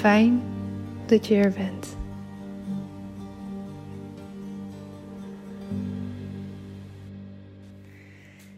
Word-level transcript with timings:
Fijn 0.00 0.42
dat 1.06 1.26
je 1.26 1.34
er 1.34 1.52
bent. 1.52 1.96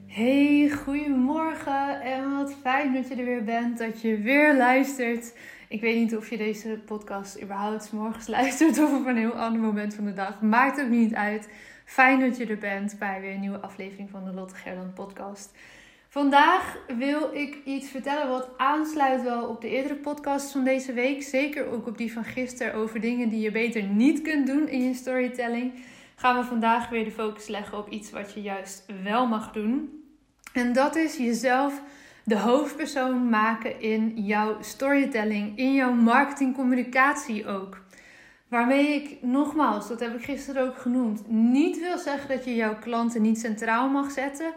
Hey, 0.06 0.70
goedemorgen 0.84 2.00
en 2.00 2.36
wat 2.36 2.54
fijn 2.60 2.94
dat 2.94 3.08
je 3.08 3.14
er 3.14 3.24
weer 3.24 3.44
bent, 3.44 3.78
dat 3.78 4.00
je 4.00 4.18
weer 4.18 4.56
luistert. 4.56 5.36
Ik 5.68 5.80
weet 5.80 5.96
niet 5.96 6.16
of 6.16 6.30
je 6.30 6.36
deze 6.36 6.80
podcast 6.86 7.42
überhaupt 7.42 7.92
morgens 7.92 8.26
luistert 8.38 8.78
of 8.78 8.98
op 8.98 9.06
een 9.06 9.16
heel 9.16 9.32
ander 9.32 9.60
moment 9.60 9.94
van 9.94 10.04
de 10.04 10.12
dag. 10.12 10.40
Maakt 10.40 10.80
ook 10.80 10.90
niet 10.90 11.14
uit. 11.14 11.48
Fijn 11.84 12.20
dat 12.20 12.36
je 12.36 12.46
er 12.46 12.58
bent 12.58 12.96
bij 12.98 13.20
weer 13.20 13.34
een 13.34 13.40
nieuwe 13.40 13.60
aflevering 13.60 14.10
van 14.10 14.24
de 14.24 14.32
Lotte 14.32 14.54
Gerland 14.54 14.94
podcast. 14.94 15.52
Vandaag 16.12 16.78
wil 16.98 17.30
ik 17.34 17.58
iets 17.64 17.90
vertellen 17.90 18.28
wat 18.28 18.48
aansluit 18.56 19.22
wel 19.22 19.48
op 19.48 19.60
de 19.60 19.68
eerdere 19.68 19.94
podcast 19.94 20.52
van 20.52 20.64
deze 20.64 20.92
week. 20.92 21.22
Zeker 21.22 21.66
ook 21.66 21.86
op 21.86 21.98
die 21.98 22.12
van 22.12 22.24
gisteren 22.24 22.74
over 22.74 23.00
dingen 23.00 23.28
die 23.28 23.40
je 23.40 23.50
beter 23.50 23.82
niet 23.82 24.22
kunt 24.22 24.46
doen 24.46 24.68
in 24.68 24.82
je 24.82 24.94
storytelling. 24.94 25.72
Gaan 26.16 26.38
we 26.38 26.44
vandaag 26.44 26.88
weer 26.88 27.04
de 27.04 27.10
focus 27.10 27.46
leggen 27.46 27.78
op 27.78 27.88
iets 27.88 28.10
wat 28.10 28.32
je 28.34 28.42
juist 28.42 28.84
wel 29.02 29.26
mag 29.26 29.52
doen. 29.52 30.04
En 30.52 30.72
dat 30.72 30.96
is 30.96 31.16
jezelf 31.16 31.82
de 32.24 32.38
hoofdpersoon 32.38 33.28
maken 33.28 33.80
in 33.80 34.12
jouw 34.16 34.56
storytelling, 34.60 35.58
in 35.58 35.74
jouw 35.74 35.92
marketingcommunicatie 35.92 37.46
ook. 37.46 37.84
Waarmee 38.48 38.94
ik 38.94 39.22
nogmaals, 39.22 39.88
dat 39.88 40.00
heb 40.00 40.14
ik 40.14 40.24
gisteren 40.24 40.62
ook 40.68 40.78
genoemd, 40.78 41.28
niet 41.28 41.80
wil 41.80 41.98
zeggen 41.98 42.28
dat 42.28 42.44
je 42.44 42.54
jouw 42.54 42.78
klanten 42.78 43.22
niet 43.22 43.38
centraal 43.40 43.88
mag 43.88 44.10
zetten. 44.10 44.52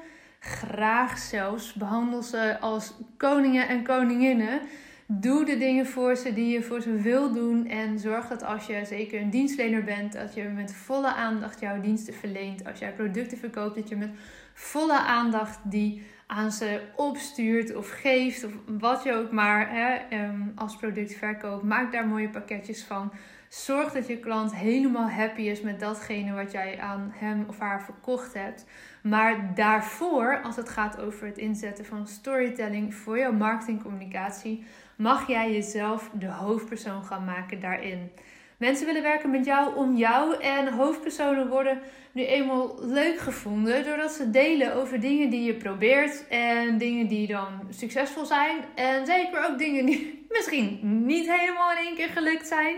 Graag 0.46 1.18
zelfs. 1.18 1.74
Behandel 1.74 2.22
ze 2.22 2.60
als 2.60 2.94
koningen 3.18 3.68
en 3.68 3.84
koninginnen. 3.84 4.62
Doe 5.08 5.46
de 5.46 5.58
dingen 5.58 5.86
voor 5.86 6.16
ze 6.16 6.34
die 6.34 6.54
je 6.54 6.64
voor 6.64 6.82
ze 6.82 6.96
wil 6.96 7.34
doen. 7.34 7.68
En 7.68 8.00
zorg 8.00 8.28
dat 8.28 8.44
als 8.44 8.66
je 8.66 8.86
zeker 8.86 9.22
een 9.22 9.30
dienstverlener 9.30 9.84
bent, 9.84 10.14
dat 10.14 10.34
je 10.34 10.44
met 10.44 10.74
volle 10.74 11.14
aandacht 11.14 11.60
jouw 11.60 11.82
diensten 11.82 12.14
verleent. 12.14 12.66
Als 12.68 12.80
jij 12.80 12.92
producten 12.94 13.38
verkoopt, 13.38 13.76
dat 13.76 13.90
je 13.90 13.96
met 13.96 14.12
volle 14.54 15.00
aandacht 15.00 15.60
die 15.64 16.04
aan 16.28 16.52
ze 16.52 16.82
opstuurt 16.96 17.76
of 17.76 17.90
geeft. 17.90 18.44
Of 18.44 18.52
wat 18.66 19.04
je 19.04 19.14
ook 19.14 19.32
maar 19.32 19.70
hè, 19.72 19.94
ehm, 19.96 20.42
als 20.56 20.76
product 20.76 21.14
verkoopt. 21.16 21.64
Maak 21.64 21.92
daar 21.92 22.08
mooie 22.08 22.30
pakketjes 22.30 22.84
van. 22.84 23.12
Zorg 23.50 23.92
dat 23.92 24.08
je 24.08 24.18
klant 24.18 24.56
helemaal 24.56 25.10
happy 25.10 25.42
is 25.42 25.62
met 25.62 25.80
datgene 25.80 26.34
wat 26.34 26.52
jij 26.52 26.80
aan 26.80 27.12
hem 27.16 27.46
of 27.48 27.60
haar 27.60 27.84
verkocht 27.84 28.34
hebt. 28.34 28.66
Maar 29.04 29.56
daarvoor, 29.56 30.42
als 30.44 30.56
het 30.56 30.70
gaat 30.70 31.00
over 31.02 31.28
het 31.28 31.38
inzetten 31.38 31.86
van 31.86 32.08
storytelling 32.08 32.96
voor 32.96 33.18
jouw 33.18 33.32
marketingcommunicatie, 33.32 34.66
mag 34.96 35.28
jij 35.28 35.52
jezelf 35.52 36.10
de 36.14 36.28
hoofdpersoon 36.28 37.04
gaan 37.04 37.26
maken 37.26 37.60
daarin. 37.60 38.12
Mensen 38.58 38.86
willen 38.86 39.02
werken 39.02 39.30
met 39.30 39.46
jou 39.46 39.76
om 39.76 39.96
jou 39.96 40.42
en 40.42 40.74
hoofdpersonen 40.74 41.48
worden 41.48 41.82
nu 42.12 42.26
eenmaal 42.26 42.76
leuk 42.82 43.18
gevonden 43.18 43.84
doordat 43.84 44.12
ze 44.12 44.30
delen 44.30 44.76
over 44.76 45.00
dingen 45.00 45.30
die 45.30 45.44
je 45.44 45.54
probeert 45.54 46.28
en 46.28 46.78
dingen 46.78 47.08
die 47.08 47.28
dan 47.28 47.48
succesvol 47.70 48.26
zijn 48.26 48.58
en 48.76 49.06
zeker 49.06 49.50
ook 49.50 49.58
dingen 49.58 49.86
die 49.86 50.26
misschien 50.38 50.80
niet 51.06 51.32
helemaal 51.32 51.72
in 51.72 51.78
één 51.78 51.96
keer 51.96 52.10
gelukt 52.10 52.48
zijn. 52.48 52.76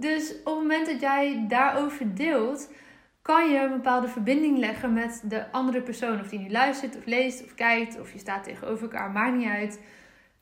Dus 0.00 0.30
op 0.30 0.44
het 0.44 0.54
moment 0.54 0.86
dat 0.86 1.00
jij 1.00 1.44
daarover 1.48 2.14
deelt, 2.14 2.72
kan 3.22 3.50
je 3.50 3.58
een 3.58 3.70
bepaalde 3.70 4.08
verbinding 4.08 4.58
leggen 4.58 4.92
met 4.92 5.22
de 5.24 5.52
andere 5.52 5.82
persoon. 5.82 6.20
Of 6.20 6.28
die 6.28 6.38
nu 6.38 6.50
luistert, 6.50 6.96
of 6.96 7.04
leest, 7.04 7.44
of 7.44 7.54
kijkt, 7.54 8.00
of 8.00 8.12
je 8.12 8.18
staat 8.18 8.44
tegenover 8.44 8.82
elkaar, 8.82 9.10
maakt 9.10 9.36
niet 9.36 9.48
uit. 9.48 9.80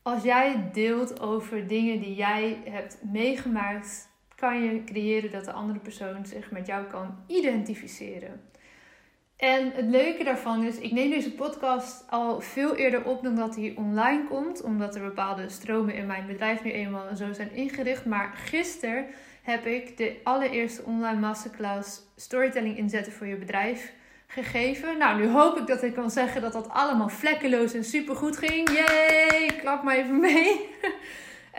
Als 0.01 0.23
jij 0.23 0.69
deelt 0.73 1.19
over 1.19 1.67
dingen 1.67 1.99
die 1.99 2.15
jij 2.15 2.61
hebt 2.69 2.97
meegemaakt, 3.11 4.09
kan 4.35 4.63
je 4.63 4.83
creëren 4.83 5.31
dat 5.31 5.45
de 5.45 5.51
andere 5.51 5.79
persoon 5.79 6.25
zich 6.25 6.51
met 6.51 6.67
jou 6.67 6.85
kan 6.85 7.23
identificeren. 7.27 8.41
En 9.37 9.71
het 9.71 9.85
leuke 9.85 10.23
daarvan 10.23 10.63
is, 10.63 10.77
ik 10.77 10.91
neem 10.91 11.09
deze 11.09 11.33
podcast 11.33 12.05
al 12.09 12.41
veel 12.41 12.75
eerder 12.75 13.05
op 13.05 13.23
dan 13.23 13.35
dat 13.35 13.55
hij 13.55 13.73
online 13.77 14.23
komt, 14.23 14.61
omdat 14.61 14.95
er 14.95 15.01
bepaalde 15.01 15.49
stromen 15.49 15.93
in 15.93 16.05
mijn 16.05 16.27
bedrijf 16.27 16.63
nu 16.63 16.71
eenmaal 16.71 17.15
zo 17.15 17.33
zijn 17.33 17.51
ingericht. 17.51 18.05
Maar 18.05 18.33
gisteren 18.35 19.05
heb 19.49 19.65
ik 19.65 19.97
de 19.97 20.19
allereerste 20.23 20.83
online 20.83 21.19
masterclass 21.19 22.01
Storytelling 22.15 22.77
inzetten 22.77 23.11
voor 23.11 23.27
je 23.27 23.35
bedrijf 23.35 23.93
gegeven. 24.27 24.97
Nou, 24.97 25.21
nu 25.21 25.27
hoop 25.27 25.57
ik 25.57 25.67
dat 25.67 25.83
ik 25.83 25.93
kan 25.93 26.11
zeggen 26.11 26.41
dat 26.41 26.53
dat 26.53 26.69
allemaal 26.69 27.09
vlekkeloos 27.09 27.73
en 27.73 27.83
super 27.83 28.15
goed 28.15 28.37
ging. 28.37 28.69
Yay! 28.69 29.45
Klap 29.59 29.83
maar 29.83 29.95
even 29.95 30.19
mee. 30.19 30.69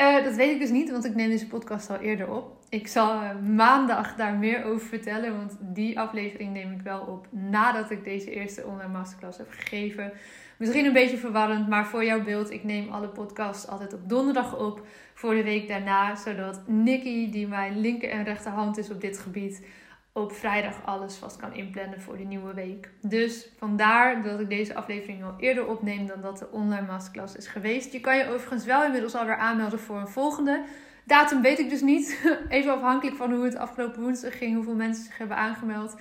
Uh, 0.00 0.24
dat 0.24 0.34
weet 0.34 0.52
ik 0.52 0.60
dus 0.60 0.70
niet, 0.70 0.90
want 0.90 1.04
ik 1.04 1.14
neem 1.14 1.30
deze 1.30 1.46
podcast 1.46 1.90
al 1.90 1.96
eerder 1.96 2.30
op. 2.30 2.56
Ik 2.68 2.86
zal 2.88 3.14
uh, 3.14 3.30
maandag 3.56 4.16
daar 4.16 4.34
meer 4.34 4.64
over 4.64 4.86
vertellen, 4.86 5.36
want 5.36 5.56
die 5.60 5.98
aflevering 5.98 6.52
neem 6.52 6.72
ik 6.72 6.80
wel 6.80 7.00
op 7.00 7.26
nadat 7.30 7.90
ik 7.90 8.04
deze 8.04 8.30
eerste 8.30 8.64
online 8.66 8.92
masterclass 8.92 9.38
heb 9.38 9.50
gegeven. 9.50 10.12
Misschien 10.56 10.84
een 10.84 10.92
beetje 10.92 11.16
verwarrend, 11.16 11.68
maar 11.68 11.86
voor 11.86 12.04
jouw 12.04 12.22
beeld, 12.22 12.50
ik 12.50 12.64
neem 12.64 12.88
alle 12.90 13.08
podcasts 13.08 13.66
altijd 13.68 13.92
op 13.92 14.08
donderdag 14.08 14.58
op 14.58 14.86
voor 15.20 15.34
de 15.34 15.42
week 15.42 15.68
daarna, 15.68 16.16
zodat 16.16 16.60
Nikki, 16.66 17.30
die 17.30 17.46
mijn 17.46 17.80
linker 17.80 18.10
en 18.10 18.24
rechterhand 18.24 18.78
is 18.78 18.90
op 18.90 19.00
dit 19.00 19.18
gebied, 19.18 19.66
op 20.12 20.32
vrijdag 20.32 20.84
alles 20.84 21.16
vast 21.16 21.36
kan 21.36 21.54
inplannen 21.54 22.00
voor 22.00 22.16
de 22.16 22.24
nieuwe 22.24 22.54
week. 22.54 22.90
Dus 23.02 23.48
vandaar 23.58 24.22
dat 24.22 24.40
ik 24.40 24.48
deze 24.48 24.74
aflevering 24.74 25.24
al 25.24 25.34
eerder 25.38 25.66
opneem 25.66 26.06
dan 26.06 26.20
dat 26.20 26.38
de 26.38 26.50
online 26.50 26.86
masterclass 26.86 27.36
is 27.36 27.46
geweest. 27.46 27.92
Je 27.92 28.00
kan 28.00 28.16
je 28.16 28.28
overigens 28.28 28.64
wel 28.64 28.84
inmiddels 28.84 29.14
alweer 29.14 29.36
aanmelden 29.36 29.80
voor 29.80 29.96
een 29.96 30.08
volgende. 30.08 30.64
Datum 31.04 31.42
weet 31.42 31.58
ik 31.58 31.70
dus 31.70 31.82
niet. 31.82 32.20
Even 32.48 32.72
afhankelijk 32.72 33.16
van 33.16 33.32
hoe 33.32 33.44
het 33.44 33.56
afgelopen 33.56 34.02
woensdag 34.02 34.38
ging, 34.38 34.54
hoeveel 34.54 34.74
mensen 34.74 35.04
zich 35.04 35.18
hebben 35.18 35.36
aangemeld. 35.36 35.96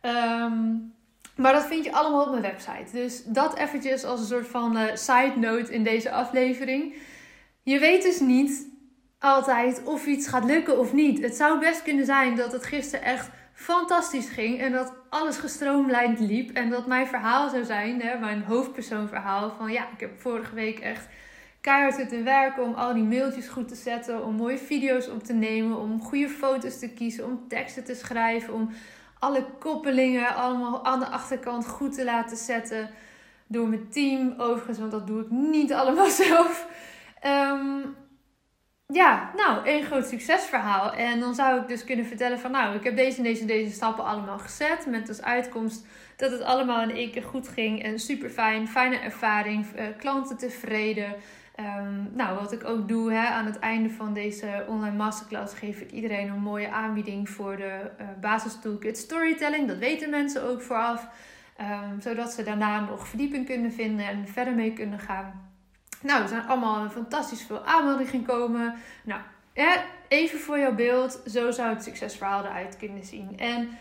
Ehm, 0.00 0.62
maar 1.36 1.52
dat 1.52 1.66
vind 1.66 1.84
je 1.84 1.92
allemaal 1.92 2.24
op 2.24 2.30
mijn 2.30 2.42
website. 2.42 2.92
Dus 2.92 3.24
dat 3.24 3.56
eventjes 3.56 4.04
als 4.04 4.20
een 4.20 4.26
soort 4.26 4.48
van 4.48 4.76
uh, 4.76 4.94
side 4.94 5.32
note 5.36 5.72
in 5.72 5.84
deze 5.84 6.10
aflevering. 6.10 6.94
Je 7.64 7.78
weet 7.78 8.02
dus 8.02 8.20
niet 8.20 8.66
altijd 9.18 9.82
of 9.84 10.06
iets 10.06 10.28
gaat 10.28 10.44
lukken 10.44 10.78
of 10.78 10.92
niet. 10.92 11.22
Het 11.22 11.34
zou 11.34 11.60
best 11.60 11.82
kunnen 11.82 12.04
zijn 12.04 12.36
dat 12.36 12.52
het 12.52 12.64
gisteren 12.64 13.04
echt 13.04 13.30
fantastisch 13.52 14.28
ging 14.28 14.60
en 14.60 14.72
dat 14.72 14.94
alles 15.08 15.36
gestroomlijnd 15.36 16.20
liep. 16.20 16.56
En 16.56 16.70
dat 16.70 16.86
mijn 16.86 17.06
verhaal 17.06 17.48
zou 17.48 17.64
zijn, 17.64 18.00
hè, 18.00 18.18
mijn 18.18 18.42
hoofdpersoonverhaal, 18.42 19.50
van 19.50 19.72
ja, 19.72 19.88
ik 19.92 20.00
heb 20.00 20.20
vorige 20.20 20.54
week 20.54 20.78
echt 20.78 21.06
keihard 21.60 21.94
zitten 21.94 22.24
werken 22.24 22.62
om 22.62 22.74
al 22.74 22.94
die 22.94 23.02
mailtjes 23.02 23.48
goed 23.48 23.68
te 23.68 23.74
zetten, 23.74 24.24
om 24.24 24.34
mooie 24.34 24.58
video's 24.58 25.08
op 25.08 25.22
te 25.22 25.32
nemen, 25.32 25.78
om 25.78 26.00
goede 26.00 26.28
foto's 26.28 26.78
te 26.78 26.88
kiezen, 26.88 27.24
om 27.24 27.48
teksten 27.48 27.84
te 27.84 27.94
schrijven, 27.94 28.54
om 28.54 28.70
alle 29.18 29.46
koppelingen 29.58 30.34
allemaal 30.34 30.84
aan 30.84 30.98
de 30.98 31.08
achterkant 31.08 31.66
goed 31.66 31.94
te 31.94 32.04
laten 32.04 32.36
zetten 32.36 32.90
door 33.46 33.68
mijn 33.68 33.88
team. 33.88 34.34
Overigens, 34.38 34.78
want 34.78 34.90
dat 34.90 35.06
doe 35.06 35.20
ik 35.20 35.30
niet 35.30 35.72
allemaal 35.72 36.10
zelf. 36.26 36.66
Um, 37.26 37.96
ja, 38.86 39.30
nou, 39.36 39.68
een 39.68 39.82
groot 39.82 40.06
succesverhaal. 40.06 40.92
En 40.92 41.20
dan 41.20 41.34
zou 41.34 41.60
ik 41.60 41.68
dus 41.68 41.84
kunnen 41.84 42.06
vertellen 42.06 42.38
van, 42.38 42.50
nou, 42.50 42.76
ik 42.76 42.84
heb 42.84 42.96
deze 42.96 43.16
en 43.16 43.22
deze 43.22 43.44
deze 43.44 43.72
stappen 43.72 44.04
allemaal 44.04 44.38
gezet. 44.38 44.86
Met 44.86 45.08
als 45.08 45.22
uitkomst 45.22 45.86
dat 46.16 46.30
het 46.30 46.42
allemaal 46.42 46.82
in 46.82 46.96
één 46.96 47.10
keer 47.10 47.22
goed 47.22 47.48
ging. 47.48 47.82
En 47.82 47.98
super 47.98 48.30
fijn, 48.30 48.68
fijne 48.68 48.98
ervaring, 48.98 49.66
uh, 49.76 49.84
klanten 49.98 50.36
tevreden. 50.36 51.14
Um, 51.60 52.10
nou, 52.12 52.38
wat 52.38 52.52
ik 52.52 52.64
ook 52.64 52.88
doe 52.88 53.12
hè, 53.12 53.26
aan 53.26 53.46
het 53.46 53.58
einde 53.58 53.90
van 53.90 54.14
deze 54.14 54.64
online 54.68 54.96
masterclass 54.96 55.54
geef 55.54 55.80
ik 55.80 55.90
iedereen 55.90 56.28
een 56.28 56.42
mooie 56.42 56.70
aanbieding 56.70 57.28
voor 57.28 57.56
de 57.56 57.90
uh, 58.00 58.06
basis 58.20 58.60
toolkit 58.60 58.98
storytelling. 58.98 59.68
Dat 59.68 59.78
weten 59.78 60.10
mensen 60.10 60.42
ook 60.42 60.62
vooraf. 60.62 61.08
Um, 61.60 62.00
zodat 62.00 62.32
ze 62.32 62.42
daarna 62.42 62.80
nog 62.80 63.08
verdieping 63.08 63.46
kunnen 63.46 63.72
vinden 63.72 64.06
en 64.06 64.28
verder 64.28 64.54
mee 64.54 64.72
kunnen 64.72 64.98
gaan. 64.98 65.53
Nou, 66.04 66.22
er 66.22 66.28
zijn 66.28 66.46
allemaal 66.46 66.90
fantastisch 66.90 67.42
veel 67.42 67.64
aanmeldingen 67.64 68.12
gekomen. 68.12 68.74
Nou, 69.04 69.20
even 70.08 70.38
voor 70.38 70.58
jouw 70.58 70.74
beeld, 70.74 71.20
zo 71.26 71.50
zou 71.50 71.68
het 71.68 71.82
succesverhaal 71.82 72.44
eruit 72.44 72.76
kunnen 72.76 73.04
zien. 73.04 73.38
En 73.38 73.78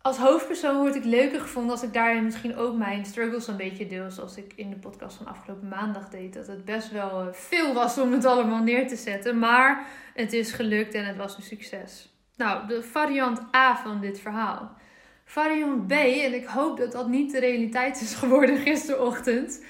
als 0.00 0.16
hoofdpersoon 0.16 0.76
word 0.76 0.94
ik 0.94 1.04
leuker 1.04 1.40
gevonden 1.40 1.70
als 1.70 1.82
ik 1.82 1.92
daarin 1.92 2.24
misschien 2.24 2.56
ook 2.56 2.76
mijn 2.76 3.04
struggles 3.04 3.48
een 3.48 3.56
beetje 3.56 3.86
deel. 3.86 4.10
Zoals 4.10 4.36
ik 4.36 4.52
in 4.56 4.70
de 4.70 4.76
podcast 4.76 5.16
van 5.16 5.26
afgelopen 5.26 5.68
maandag 5.68 6.08
deed. 6.08 6.34
Dat 6.34 6.46
het 6.46 6.64
best 6.64 6.90
wel 6.90 7.20
eh, 7.20 7.32
veel 7.32 7.74
was 7.74 7.98
om 7.98 8.12
het 8.12 8.24
allemaal 8.24 8.62
neer 8.62 8.88
te 8.88 8.96
zetten. 8.96 9.38
Maar 9.38 9.86
het 10.14 10.32
is 10.32 10.52
gelukt 10.52 10.94
en 10.94 11.06
het 11.06 11.16
was 11.16 11.36
een 11.36 11.42
succes. 11.42 12.08
Nou, 12.36 12.66
de 12.66 12.82
variant 12.82 13.54
A 13.54 13.76
van 13.76 14.00
dit 14.00 14.20
verhaal. 14.20 14.76
Variant 15.24 15.86
B, 15.86 15.92
en 15.92 16.34
ik 16.34 16.46
hoop 16.46 16.76
dat 16.76 16.92
dat 16.92 17.08
niet 17.08 17.32
de 17.32 17.40
realiteit 17.40 18.00
is 18.00 18.14
geworden 18.14 18.58
gisterochtend 18.66 19.60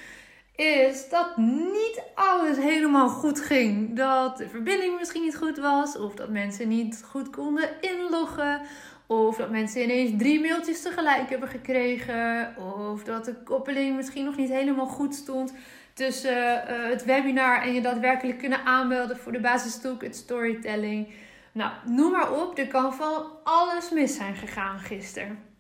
is 0.63 1.09
dat 1.09 1.37
niet 1.37 2.03
alles 2.15 2.57
helemaal 2.57 3.09
goed 3.09 3.41
ging. 3.41 3.97
Dat 3.97 4.37
de 4.37 4.49
verbinding 4.49 4.99
misschien 4.99 5.23
niet 5.23 5.37
goed 5.37 5.59
was, 5.59 5.99
of 5.99 6.15
dat 6.15 6.29
mensen 6.29 6.69
niet 6.69 7.05
goed 7.09 7.31
konden 7.31 7.69
inloggen, 7.81 8.61
of 9.07 9.37
dat 9.37 9.51
mensen 9.51 9.83
ineens 9.83 10.11
drie 10.19 10.41
mailtjes 10.41 10.83
tegelijk 10.83 11.31
hebben 11.31 11.49
gekregen, 11.49 12.55
of 12.91 13.05
dat 13.05 13.25
de 13.25 13.35
koppeling 13.45 13.97
misschien 13.97 14.25
nog 14.25 14.37
niet 14.37 14.51
helemaal 14.51 14.87
goed 14.87 15.15
stond 15.15 15.55
tussen 15.95 16.33
uh, 16.33 16.89
het 16.89 17.05
webinar 17.05 17.63
en 17.63 17.75
je 17.75 17.81
daadwerkelijk 17.81 18.39
kunnen 18.39 18.65
aanmelden 18.65 19.17
voor 19.17 19.33
de 19.33 19.41
basisstoek, 19.41 20.03
het 20.03 20.17
storytelling. 20.17 21.09
Nou, 21.53 21.73
noem 21.87 22.11
maar 22.11 22.33
op, 22.33 22.59
er 22.59 22.69
kan 22.69 22.95
van 22.95 23.25
alles 23.45 23.91
mis 23.91 24.17
zijn 24.17 24.35
gegaan 24.35 24.79
gisteren 24.79 25.52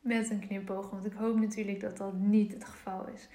met 0.00 0.30
een 0.30 0.46
knipoog. 0.46 0.90
Want 0.90 1.04
ik 1.04 1.12
hoop 1.12 1.40
natuurlijk 1.40 1.80
dat 1.80 1.96
dat 1.96 2.12
niet 2.14 2.52
het 2.52 2.64
geval 2.64 3.06
is. 3.14 3.28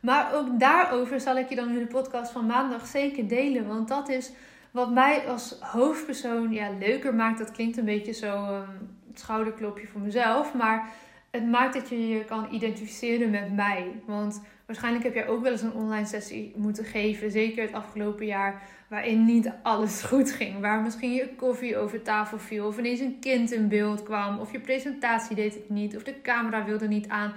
Maar 0.00 0.34
ook 0.34 0.60
daarover 0.60 1.20
zal 1.20 1.36
ik 1.36 1.48
je 1.48 1.56
dan 1.56 1.68
in 1.68 1.78
de 1.78 1.86
podcast 1.86 2.32
van 2.32 2.46
maandag 2.46 2.86
zeker 2.86 3.28
delen. 3.28 3.66
Want 3.66 3.88
dat 3.88 4.08
is 4.08 4.32
wat 4.70 4.92
mij 4.92 5.28
als 5.28 5.56
hoofdpersoon 5.60 6.52
ja, 6.52 6.70
leuker 6.78 7.14
maakt. 7.14 7.38
Dat 7.38 7.50
klinkt 7.50 7.76
een 7.76 7.84
beetje 7.84 8.12
zo 8.12 8.54
um, 8.54 8.96
schouderklopje 9.14 9.86
voor 9.86 10.00
mezelf. 10.00 10.54
Maar 10.54 10.92
het 11.38 11.48
maakt 11.48 11.74
dat 11.74 11.88
je 11.88 12.08
je 12.08 12.24
kan 12.24 12.48
identificeren 12.50 13.30
met 13.30 13.54
mij. 13.54 13.92
Want 14.06 14.42
waarschijnlijk 14.66 15.04
heb 15.04 15.14
jij 15.14 15.28
ook 15.28 15.42
wel 15.42 15.52
eens 15.52 15.62
een 15.62 15.72
online 15.72 16.06
sessie 16.06 16.52
moeten 16.56 16.84
geven. 16.84 17.30
Zeker 17.30 17.62
het 17.62 17.72
afgelopen 17.72 18.26
jaar. 18.26 18.62
Waarin 18.88 19.24
niet 19.24 19.52
alles 19.62 20.02
goed 20.10 20.32
ging. 20.32 20.60
Waar 20.60 20.80
misschien 20.80 21.14
je 21.14 21.34
koffie 21.36 21.76
over 21.76 22.02
tafel 22.02 22.38
viel. 22.38 22.66
Of 22.66 22.78
ineens 22.78 23.00
een 23.00 23.18
kind 23.20 23.52
in 23.52 23.68
beeld 23.68 24.02
kwam. 24.02 24.38
Of 24.38 24.52
je 24.52 24.60
presentatie 24.60 25.36
deed 25.36 25.54
het 25.54 25.70
niet. 25.70 25.96
Of 25.96 26.02
de 26.02 26.20
camera 26.20 26.64
wilde 26.64 26.88
niet 26.88 27.08
aan. 27.08 27.32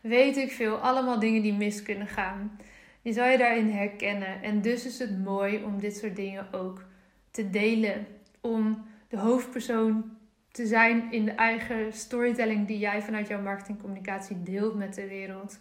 Weet 0.00 0.36
ik 0.36 0.50
veel. 0.50 0.76
Allemaal 0.76 1.18
dingen 1.18 1.42
die 1.42 1.54
mis 1.54 1.82
kunnen 1.82 2.06
gaan. 2.06 2.58
Je 3.02 3.12
zou 3.12 3.30
je 3.30 3.38
daarin 3.38 3.70
herkennen. 3.70 4.42
En 4.42 4.62
dus 4.62 4.86
is 4.86 4.98
het 4.98 5.24
mooi 5.24 5.62
om 5.64 5.80
dit 5.80 5.96
soort 5.96 6.16
dingen 6.16 6.46
ook 6.52 6.84
te 7.30 7.50
delen. 7.50 8.06
Om 8.40 8.84
de 9.08 9.18
hoofdpersoon 9.18 10.20
te 10.52 10.66
zijn 10.66 11.12
in 11.12 11.24
de 11.24 11.30
eigen 11.30 11.92
storytelling 11.92 12.66
die 12.66 12.78
jij 12.78 13.02
vanuit 13.02 13.28
jouw 13.28 13.40
marketingcommunicatie 13.40 14.42
deelt 14.42 14.74
met 14.74 14.94
de 14.94 15.08
wereld. 15.08 15.58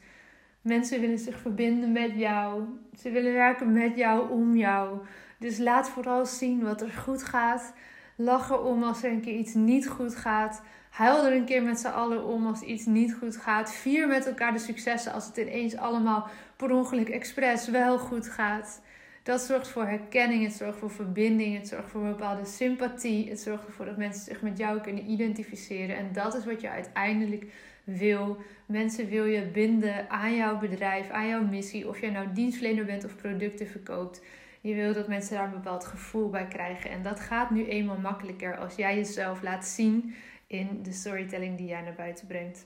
Mensen 0.62 1.02
willen 1.02 1.20
zich 1.20 1.40
verbinden 1.40 1.92
met 1.92 2.16
jou. 2.16 2.64
Ze 2.98 3.12
willen 3.12 3.34
werken 3.34 3.72
met 3.72 3.96
jou 3.96 4.30
om 4.30 4.56
jou. 4.56 5.00
Dus 5.38 5.58
laat 5.58 5.90
vooral 5.90 6.26
zien 6.26 6.64
wat 6.64 6.82
er 6.82 6.90
goed 6.90 7.24
gaat. 7.24 7.74
Lach 8.16 8.50
erom 8.50 8.84
als 8.84 9.04
er 9.04 9.12
een 9.12 9.22
keer 9.22 9.36
iets 9.36 9.54
niet 9.54 9.88
goed 9.88 10.16
gaat. 10.16 10.62
Huil 10.90 11.26
er 11.26 11.34
een 11.34 11.46
keer 11.46 11.64
met 11.64 11.80
z'n 11.80 11.88
allen 11.88 12.26
om 12.26 12.48
als 12.48 12.62
iets 12.62 12.86
niet 12.86 13.16
goed 13.16 13.38
gaat. 13.38 13.74
Vier 13.74 14.08
met 14.08 14.28
elkaar 14.28 14.52
de 14.54 14.60
successen 14.60 15.14
als 15.14 15.26
het 15.26 15.38
ineens 15.38 15.78
allemaal 15.78 16.28
per 16.56 16.72
ongeluk 16.72 17.10
expres 17.10 17.68
wel 17.68 18.00
goed 18.00 18.30
gaat. 18.30 18.82
Dat 19.24 19.42
zorgt 19.42 19.68
voor 19.68 19.86
herkenning, 19.86 20.44
het 20.44 20.54
zorgt 20.54 20.78
voor 20.78 20.92
verbinding, 20.92 21.58
het 21.58 21.68
zorgt 21.68 21.90
voor 21.90 22.02
een 22.02 22.12
bepaalde 22.12 22.46
sympathie. 22.46 23.30
Het 23.30 23.40
zorgt 23.40 23.66
ervoor 23.66 23.86
dat 23.86 23.98
mensen 23.98 24.24
zich 24.24 24.42
met 24.42 24.58
jou 24.58 24.82
kunnen 24.82 25.10
identificeren. 25.10 25.98
En 25.98 26.14
dat 26.14 26.36
is 26.36 26.46
wat 26.46 26.62
je 26.62 26.70
uiteindelijk 26.70 27.46
wil. 27.84 28.38
Mensen 28.66 29.10
wil 29.10 29.26
je 29.26 29.42
binden 29.42 30.10
aan 30.10 30.36
jouw 30.36 30.58
bedrijf, 30.60 31.10
aan 31.10 31.28
jouw 31.28 31.44
missie. 31.44 31.88
Of 31.88 32.02
jij 32.02 32.10
nou 32.10 32.28
dienstverlener 32.34 32.86
bent 32.86 33.06
of 33.06 33.16
producten 33.16 33.68
verkoopt. 33.68 34.22
Je 34.62 34.74
wil 34.74 34.94
dat 34.94 35.08
mensen 35.08 35.36
daar 35.36 35.46
een 35.46 35.52
bepaald 35.52 35.86
gevoel 35.86 36.30
bij 36.30 36.48
krijgen. 36.48 36.90
En 36.90 37.02
dat 37.02 37.20
gaat 37.20 37.50
nu 37.50 37.68
eenmaal 37.68 37.98
makkelijker 37.98 38.58
als 38.58 38.76
jij 38.76 38.96
jezelf 38.96 39.42
laat 39.42 39.66
zien 39.66 40.16
in 40.48 40.80
de 40.84 40.92
storytelling 40.92 41.58
die 41.58 41.68
jij 41.68 41.82
naar 41.82 41.94
buiten 41.94 42.28
brengt. 42.28 42.66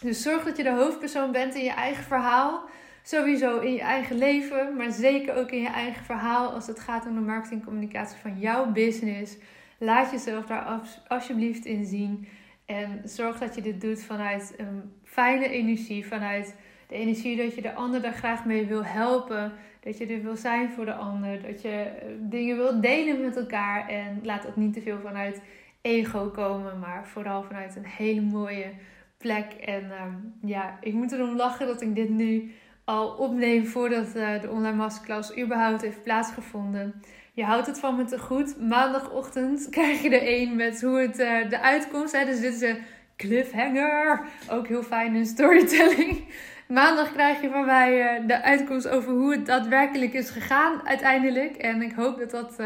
Dus 0.00 0.22
zorg 0.22 0.44
dat 0.44 0.56
je 0.56 0.62
de 0.62 0.70
hoofdpersoon 0.70 1.32
bent 1.32 1.54
in 1.54 1.64
je 1.64 1.72
eigen 1.72 2.04
verhaal. 2.04 2.68
Sowieso 3.06 3.58
in 3.58 3.72
je 3.72 3.80
eigen 3.80 4.18
leven, 4.18 4.76
maar 4.76 4.90
zeker 4.90 5.36
ook 5.36 5.50
in 5.50 5.60
je 5.60 5.68
eigen 5.68 6.04
verhaal 6.04 6.52
als 6.52 6.66
het 6.66 6.80
gaat 6.80 7.06
om 7.06 7.14
de 7.14 7.20
marketingcommunicatie 7.20 8.18
van 8.18 8.38
jouw 8.38 8.72
business. 8.72 9.36
Laat 9.78 10.10
jezelf 10.10 10.46
daar 10.46 10.80
alsjeblieft 11.08 11.64
in 11.64 11.84
zien. 11.84 12.28
En 12.66 13.00
zorg 13.04 13.38
dat 13.38 13.54
je 13.54 13.62
dit 13.62 13.80
doet 13.80 14.02
vanuit 14.02 14.54
een 14.56 14.92
fijne 15.02 15.48
energie, 15.48 16.06
vanuit 16.06 16.56
de 16.88 16.94
energie 16.94 17.36
dat 17.36 17.54
je 17.54 17.62
de 17.62 17.74
ander 17.74 18.02
daar 18.02 18.14
graag 18.14 18.44
mee 18.44 18.66
wil 18.66 18.84
helpen. 18.84 19.52
Dat 19.80 19.98
je 19.98 20.06
er 20.06 20.22
wil 20.22 20.36
zijn 20.36 20.70
voor 20.70 20.84
de 20.84 20.94
ander. 20.94 21.42
Dat 21.42 21.62
je 21.62 21.68
eh, 21.68 22.08
dingen 22.18 22.56
wilt 22.56 22.82
delen 22.82 23.20
met 23.20 23.36
elkaar. 23.36 23.88
En 23.88 24.20
laat 24.22 24.42
dat 24.42 24.56
niet 24.56 24.72
te 24.72 24.80
veel 24.80 25.00
vanuit 25.00 25.42
ego 25.80 26.30
komen, 26.30 26.78
maar 26.78 27.06
vooral 27.06 27.42
vanuit 27.42 27.76
een 27.76 27.86
hele 27.86 28.20
mooie 28.20 28.70
plek. 29.18 29.52
En 29.52 29.90
ehm, 29.90 30.14
ja, 30.40 30.78
ik 30.80 30.92
moet 30.92 31.12
erom 31.12 31.36
lachen 31.36 31.66
dat 31.66 31.82
ik 31.82 31.94
dit 31.94 32.08
nu 32.08 32.52
al 32.84 33.08
opneem 33.08 33.66
voordat 33.66 34.16
uh, 34.16 34.40
de 34.40 34.50
online 34.50 34.76
masterclass 34.76 35.38
überhaupt 35.38 35.82
heeft 35.82 36.02
plaatsgevonden. 36.02 37.02
Je 37.32 37.44
houdt 37.44 37.66
het 37.66 37.78
van 37.78 37.96
me 37.96 38.04
te 38.04 38.18
goed. 38.18 38.60
Maandagochtend 38.60 39.68
krijg 39.70 40.02
je 40.02 40.18
er 40.18 40.40
een 40.40 40.56
met 40.56 40.82
hoe 40.82 41.00
het 41.00 41.18
uh, 41.18 41.48
de 41.48 41.60
uitkomst. 41.60 42.12
Hè? 42.12 42.24
Dus 42.24 42.40
dit 42.40 42.54
is 42.54 42.60
een 42.60 42.78
cliffhanger. 43.16 44.24
Ook 44.50 44.68
heel 44.68 44.82
fijn 44.82 45.14
in 45.14 45.26
storytelling. 45.26 46.24
Maandag 46.68 47.12
krijg 47.12 47.40
je 47.40 47.50
van 47.50 47.66
mij 47.66 48.20
uh, 48.20 48.28
de 48.28 48.42
uitkomst 48.42 48.88
over 48.88 49.12
hoe 49.12 49.32
het 49.32 49.46
daadwerkelijk 49.46 50.12
is 50.12 50.30
gegaan 50.30 50.88
uiteindelijk. 50.88 51.56
En 51.56 51.82
ik 51.82 51.92
hoop 51.92 52.18
dat 52.18 52.30
dat 52.30 52.62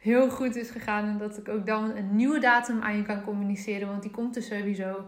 heel 0.00 0.30
goed 0.30 0.56
is 0.56 0.70
gegaan. 0.70 1.04
En 1.04 1.18
dat 1.18 1.38
ik 1.38 1.48
ook 1.48 1.66
dan 1.66 1.96
een 1.96 2.16
nieuwe 2.16 2.38
datum 2.38 2.82
aan 2.82 2.96
je 2.96 3.02
kan 3.02 3.24
communiceren. 3.24 3.88
Want 3.88 4.02
die 4.02 4.10
komt 4.10 4.36
er 4.36 4.42
sowieso. 4.42 5.04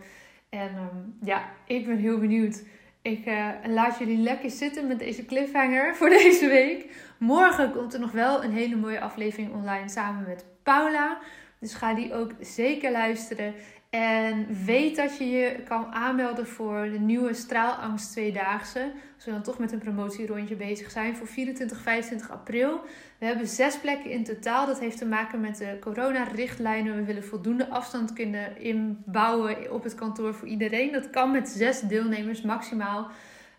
En 0.49 0.69
um, 0.69 1.16
ja, 1.23 1.42
ik 1.66 1.87
ben 1.87 1.97
heel 1.97 2.19
benieuwd. 2.19 2.62
Ik 3.02 3.26
uh, 3.26 3.49
laat 3.66 3.99
jullie 3.99 4.19
lekker 4.19 4.50
zitten 4.50 4.87
met 4.87 4.99
deze 4.99 5.25
cliffhanger 5.25 5.95
voor 5.97 6.09
deze 6.09 6.49
week. 6.49 6.87
Morgen 7.19 7.73
komt 7.73 7.95
er 7.95 8.00
nog 8.00 8.12
wel 8.12 8.45
een 8.45 8.52
hele 8.52 8.76
mooie 8.76 9.00
aflevering 9.00 9.52
online 9.52 9.88
samen 9.88 10.25
met 10.28 10.45
Paula. 10.62 11.19
Dus 11.59 11.75
ga 11.75 11.95
die 11.95 12.14
ook 12.14 12.33
zeker 12.40 12.90
luisteren. 12.90 13.54
En 13.91 14.65
weet 14.65 14.97
dat 14.97 15.19
je 15.19 15.31
je 15.31 15.63
kan 15.69 15.93
aanmelden 15.93 16.47
voor 16.47 16.89
de 16.93 16.99
nieuwe 16.99 17.35
Straalangst 17.35 18.13
Tweedaagse. 18.13 18.93
Als 19.15 19.25
we 19.25 19.31
dan 19.31 19.43
toch 19.43 19.59
met 19.59 19.73
een 19.73 19.79
promotierondje 19.79 20.55
bezig 20.55 20.91
zijn 20.91 21.17
voor 21.17 21.27
24, 21.27 21.81
25 21.81 22.31
april. 22.31 22.81
We 23.19 23.27
hebben 23.27 23.47
zes 23.47 23.79
plekken 23.79 24.11
in 24.11 24.25
totaal. 24.25 24.67
Dat 24.67 24.81
heeft 24.81 24.99
te 24.99 25.07
maken 25.07 25.41
met 25.41 25.57
de 25.57 25.77
coronarichtlijnen. 25.81 26.97
We 26.97 27.05
willen 27.05 27.25
voldoende 27.25 27.69
afstand 27.69 28.13
kunnen 28.13 28.61
inbouwen 28.61 29.73
op 29.73 29.83
het 29.83 29.95
kantoor 29.95 30.35
voor 30.35 30.49
iedereen. 30.49 30.93
Dat 30.93 31.11
kan 31.11 31.31
met 31.31 31.49
zes 31.49 31.81
deelnemers 31.81 32.43
maximaal. 32.43 33.11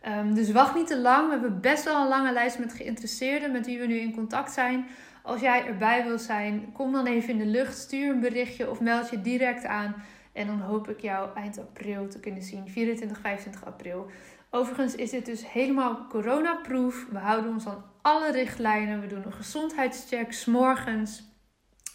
Um, 0.07 0.33
dus 0.33 0.51
wacht 0.51 0.75
niet 0.75 0.87
te 0.87 0.99
lang. 0.99 1.25
We 1.25 1.31
hebben 1.31 1.61
best 1.61 1.83
wel 1.83 2.01
een 2.01 2.07
lange 2.07 2.33
lijst 2.33 2.59
met 2.59 2.73
geïnteresseerden 2.73 3.51
met 3.51 3.65
wie 3.65 3.79
we 3.79 3.85
nu 3.85 3.95
in 3.95 4.15
contact 4.15 4.51
zijn. 4.51 4.85
Als 5.23 5.41
jij 5.41 5.65
erbij 5.65 6.03
wil 6.03 6.19
zijn, 6.19 6.71
kom 6.73 6.91
dan 6.91 7.05
even 7.05 7.29
in 7.29 7.37
de 7.37 7.45
lucht. 7.45 7.77
Stuur 7.77 8.09
een 8.09 8.19
berichtje 8.19 8.69
of 8.69 8.79
meld 8.79 9.09
je 9.09 9.21
direct 9.21 9.65
aan. 9.65 9.95
En 10.33 10.47
dan 10.47 10.59
hoop 10.59 10.89
ik 10.89 10.99
jou 11.01 11.29
eind 11.35 11.59
april 11.59 12.07
te 12.07 12.19
kunnen 12.19 12.41
zien. 12.41 12.69
24, 12.69 13.19
25 13.19 13.65
april. 13.65 14.09
Overigens 14.49 14.95
is 14.95 15.09
dit 15.09 15.25
dus 15.25 15.51
helemaal 15.51 16.05
coronaproof. 16.09 17.05
We 17.11 17.17
houden 17.17 17.51
ons 17.51 17.67
aan 17.67 17.83
alle 18.01 18.31
richtlijnen. 18.31 19.01
We 19.01 19.07
doen 19.07 19.25
een 19.25 19.33
gezondheidscheck 19.33 20.43
morgens. 20.45 21.23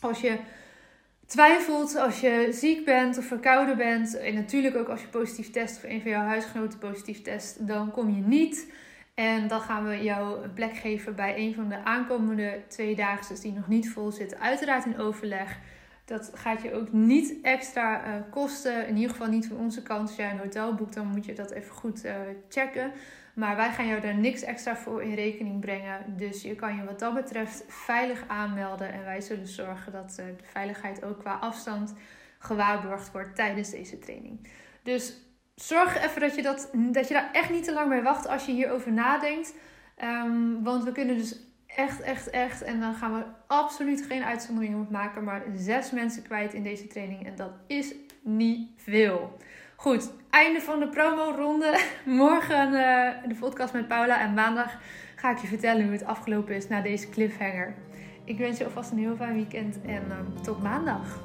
Als 0.00 0.20
je 0.20 0.38
twijfelt, 1.26 1.96
als 1.96 2.20
je 2.20 2.48
ziek 2.50 2.84
bent 2.84 3.18
of 3.18 3.24
verkouden 3.24 3.76
bent. 3.76 4.18
En 4.18 4.34
natuurlijk 4.34 4.76
ook 4.76 4.88
als 4.88 5.00
je 5.00 5.08
positief 5.08 5.50
test 5.50 5.76
of 5.76 5.82
een 5.82 6.02
van 6.02 6.10
jouw 6.10 6.24
huisgenoten 6.24 6.78
positief 6.78 7.22
test. 7.22 7.66
Dan 7.66 7.90
kom 7.90 8.14
je 8.14 8.22
niet. 8.22 8.72
En 9.14 9.48
dan 9.48 9.60
gaan 9.60 9.88
we 9.88 10.02
jou 10.02 10.44
een 10.44 10.52
plek 10.52 10.76
geven 10.76 11.14
bij 11.14 11.36
een 11.36 11.54
van 11.54 11.68
de 11.68 11.84
aankomende 11.84 12.62
twee 12.68 12.96
dagen 12.96 13.40
die 13.40 13.52
nog 13.52 13.68
niet 13.68 13.90
vol 13.90 14.10
zitten. 14.10 14.40
Uiteraard 14.40 14.84
in 14.84 14.98
overleg. 14.98 15.58
Dat 16.06 16.30
gaat 16.34 16.62
je 16.62 16.72
ook 16.74 16.92
niet 16.92 17.34
extra 17.42 18.06
uh, 18.06 18.22
kosten. 18.30 18.86
In 18.86 18.94
ieder 18.94 19.10
geval 19.10 19.26
niet 19.26 19.46
van 19.46 19.56
onze 19.56 19.82
kant. 19.82 20.08
Als 20.08 20.16
jij 20.16 20.30
een 20.30 20.38
hotel 20.38 20.74
boekt, 20.74 20.94
dan 20.94 21.06
moet 21.06 21.24
je 21.24 21.32
dat 21.32 21.50
even 21.50 21.74
goed 21.74 22.04
uh, 22.04 22.14
checken. 22.48 22.92
Maar 23.34 23.56
wij 23.56 23.70
gaan 23.70 23.86
jou 23.86 24.00
daar 24.00 24.16
niks 24.16 24.42
extra 24.42 24.76
voor 24.76 25.02
in 25.02 25.14
rekening 25.14 25.60
brengen. 25.60 26.16
Dus 26.16 26.42
je 26.42 26.54
kan 26.54 26.76
je 26.76 26.84
wat 26.84 26.98
dat 26.98 27.14
betreft 27.14 27.64
veilig 27.68 28.24
aanmelden. 28.26 28.92
En 28.92 29.04
wij 29.04 29.20
zullen 29.20 29.46
zorgen 29.46 29.92
dat 29.92 30.16
uh, 30.20 30.26
de 30.26 30.44
veiligheid 30.52 31.04
ook 31.04 31.18
qua 31.18 31.34
afstand 31.34 31.94
gewaarborgd 32.38 33.12
wordt 33.12 33.36
tijdens 33.36 33.70
deze 33.70 33.98
training. 33.98 34.48
Dus 34.82 35.16
zorg 35.54 36.04
even 36.04 36.20
dat 36.20 36.34
je, 36.34 36.42
dat, 36.42 36.70
dat 36.72 37.08
je 37.08 37.14
daar 37.14 37.30
echt 37.32 37.50
niet 37.50 37.64
te 37.64 37.72
lang 37.72 37.88
mee 37.88 38.02
wacht 38.02 38.28
als 38.28 38.46
je 38.46 38.52
hierover 38.52 38.92
nadenkt. 38.92 39.54
Um, 40.04 40.62
want 40.62 40.84
we 40.84 40.92
kunnen 40.92 41.16
dus 41.16 41.40
echt, 41.76 42.00
echt, 42.00 42.30
echt. 42.30 42.62
En 42.62 42.80
dan 42.80 42.94
gaan 42.94 43.14
we 43.14 43.24
absoluut 43.46 44.04
geen 44.08 44.24
uitzonderingen 44.24 44.86
maken. 44.90 45.24
Maar 45.24 45.42
zes 45.54 45.90
mensen 45.90 46.22
kwijt 46.22 46.54
in 46.54 46.62
deze 46.62 46.86
training. 46.86 47.26
En 47.26 47.36
dat 47.36 47.50
is 47.66 47.94
niet 48.22 48.68
veel. 48.76 49.36
Goed, 49.76 50.10
einde 50.30 50.60
van 50.60 50.80
de 50.80 50.88
promo-ronde. 50.88 51.80
Morgen 52.04 52.72
uh, 52.72 53.10
de 53.28 53.36
podcast 53.40 53.72
met 53.72 53.88
Paula. 53.88 54.20
En 54.20 54.34
maandag 54.34 54.78
ga 55.16 55.30
ik 55.30 55.38
je 55.38 55.46
vertellen 55.46 55.82
hoe 55.82 55.92
het 55.92 56.04
afgelopen 56.04 56.54
is 56.54 56.68
na 56.68 56.80
deze 56.80 57.08
cliffhanger. 57.08 57.74
Ik 58.24 58.38
wens 58.38 58.58
je 58.58 58.64
alvast 58.64 58.90
een 58.90 58.98
heel 58.98 59.16
fijn 59.16 59.34
weekend. 59.34 59.80
En 59.86 60.02
uh, 60.08 60.42
tot 60.42 60.62
maandag. 60.62 61.24